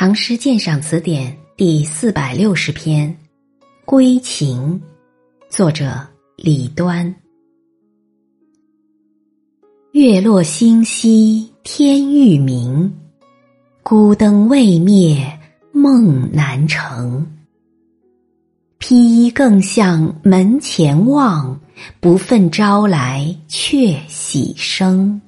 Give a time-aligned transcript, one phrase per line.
[0.00, 3.10] 唐诗鉴赏词典第四百六十篇
[3.84, 4.80] 《归情》，
[5.52, 7.12] 作者李端。
[9.90, 12.96] 月落星稀天欲明，
[13.82, 15.36] 孤灯未灭
[15.72, 17.26] 梦难成。
[18.78, 21.60] 披衣更向门前望，
[21.98, 25.20] 不忿朝来却喜声。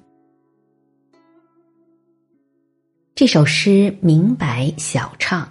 [3.21, 5.47] 这首诗明白晓畅，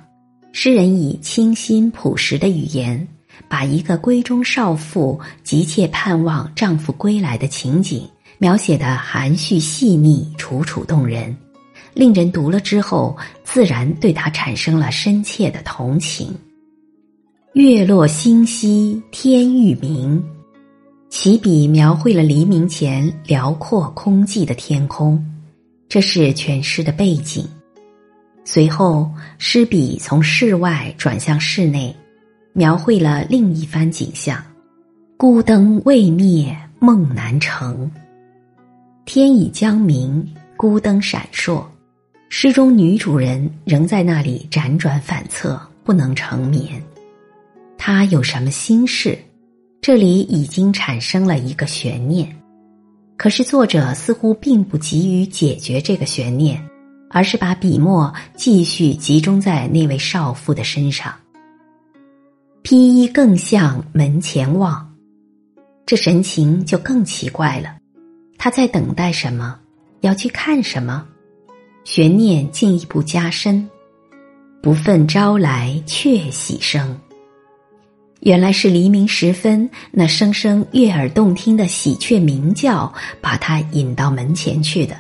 [0.52, 3.08] 诗人以清新朴实的语言，
[3.48, 8.10] 把一个闺中少妇急切盼望丈夫归来的情景
[8.40, 11.38] 描写的含蓄细腻、楚楚动人，
[11.94, 16.36] 令人读了之后自然对他产生了深切的同情。
[17.54, 20.20] 月落星稀天欲明，
[21.08, 25.24] 起笔描绘了黎明前辽阔空寂的天空，
[25.88, 27.48] 这是全诗的背景。
[28.46, 31.96] 随后，诗笔从室外转向室内，
[32.54, 34.44] 描绘了另一番景象：
[35.18, 37.90] 孤灯未灭，梦难成。
[39.06, 41.64] 天已将明，孤灯闪烁，
[42.30, 46.82] 诗中女主人仍在那里辗转反侧，不能成眠。
[47.78, 49.18] 她有什么心事？
[49.82, 52.36] 这里已经产生了一个悬念，
[53.16, 56.62] 可是作者似乎并不急于解决这个悬念。
[57.10, 61.14] 而是把笔墨继续集中在那位少妇的身上。
[62.62, 64.88] 披衣更向门前望，
[65.86, 67.76] 这神情就更奇怪了。
[68.38, 69.58] 他在等待什么？
[70.02, 71.06] 要去看什么？
[71.84, 73.68] 悬念进一步加深。
[74.62, 77.00] 不忿招来却喜声，
[78.20, 84.96] 原来是黎明时分那声声悦耳动听的喜鹊鸣叫，把他引到门前去的。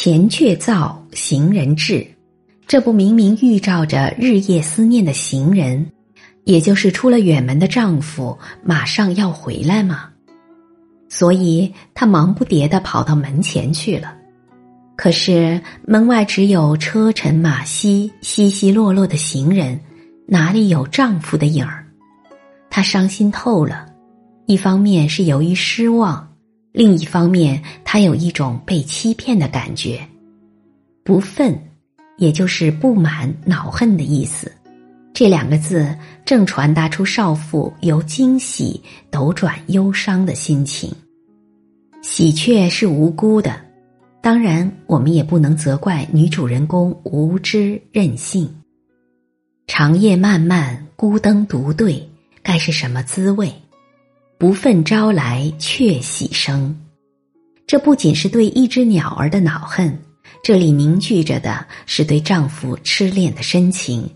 [0.00, 2.06] 前却造，行人至，
[2.68, 5.84] 这不明明预兆着日夜思念的行人，
[6.44, 10.08] 也就是出了远门的丈夫马上要回来吗？
[11.08, 14.14] 所以她忙不迭的跑到门前去了。
[14.94, 19.80] 可是门外只有车尘马稀、稀稀落落的行人，
[20.28, 21.84] 哪里有丈夫的影儿？
[22.70, 23.86] 她伤心透了，
[24.46, 26.27] 一方面是由于失望。
[26.72, 30.00] 另一方面，他有一种被欺骗的感觉，
[31.02, 31.56] 不忿，
[32.18, 34.52] 也就是不满、恼恨的意思。
[35.14, 38.80] 这两个字正传达出少妇由惊喜
[39.10, 40.92] 斗转忧伤的心情。
[42.02, 43.60] 喜鹊是无辜的，
[44.20, 48.48] 当然，我们也不能责怪女主人公无知任性。
[49.66, 52.08] 长夜漫漫，孤灯独对，
[52.42, 53.52] 该是什么滋味？
[54.38, 56.72] 不忿招来却喜声，
[57.66, 60.00] 这不仅是对一只鸟儿的恼恨，
[60.44, 64.08] 这里凝聚着的是对丈夫痴恋的深情，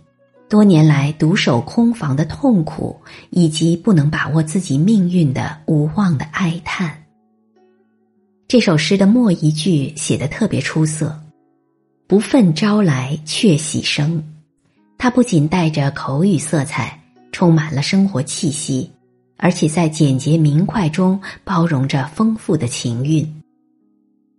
[0.48, 2.96] 多年来独守空房的痛苦，
[3.30, 6.96] 以及不能把握自己命运的无望的哀叹。
[8.46, 11.20] 这首诗的末一句写得特别出色
[12.06, 14.22] ，“不忿招来却喜声”，
[14.96, 16.96] 它不仅带着口语色彩，
[17.32, 18.88] 充满了生活气息。
[19.42, 23.28] 而且在简洁明快中包容着丰富的情韵。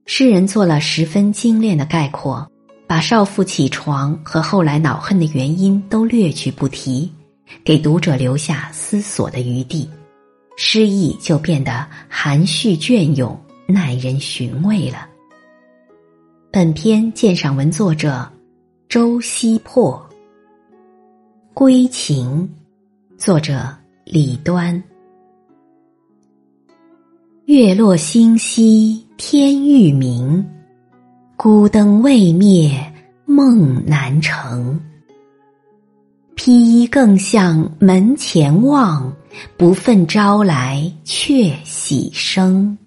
[0.06, 2.50] 诗人做了十分精炼的概括，
[2.88, 7.12] 把少妇起床和后来恼恨的原因都略去不提，
[7.66, 9.90] 给读者留下思索的余地，
[10.56, 13.38] 诗意就变得含蓄隽永、
[13.68, 15.06] 耐人寻味了。
[16.50, 18.26] 本篇鉴赏文作者
[18.88, 20.02] 周希破，
[21.54, 22.50] 《归情》，
[23.22, 23.68] 作者
[24.06, 24.82] 李端。
[27.46, 30.42] 月落星稀天欲明，
[31.36, 32.72] 孤灯未灭
[33.26, 34.80] 梦难成。
[36.36, 39.14] 披衣更向门前望，
[39.58, 42.78] 不忿朝来却喜声。